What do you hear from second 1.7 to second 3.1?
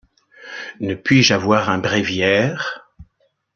bréviaire?...